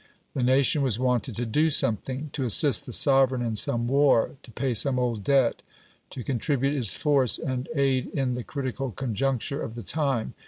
The 0.33 0.41
nation 0.41 0.81
was 0.81 0.97
wanted 0.97 1.35
to 1.35 1.45
do 1.45 1.69
something 1.69 2.31
to 2.33 2.43
assist 2.43 2.87
the 2.87 2.91
sovereign 2.91 3.43
in 3.43 3.55
some 3.55 3.87
war, 3.87 4.31
to 4.41 4.49
pay 4.51 4.73
some 4.73 4.97
old 4.97 5.23
debt, 5.23 5.61
to 6.09 6.23
contribute 6.23 6.73
its 6.73 6.91
force 6.97 7.37
and 7.37 7.69
aid 7.75 8.07
in 8.07 8.33
the 8.33 8.43
critical 8.43 8.89
conjuncture 8.89 9.61
of 9.61 9.75
the 9.75 9.83
time. 9.83 10.33